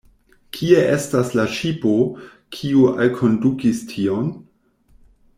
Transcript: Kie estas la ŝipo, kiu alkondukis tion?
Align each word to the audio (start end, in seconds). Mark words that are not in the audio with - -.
Kie 0.55 0.77
estas 0.93 1.27
la 1.39 1.43
ŝipo, 1.57 1.91
kiu 2.57 2.87
alkondukis 3.05 3.83
tion? 3.93 4.33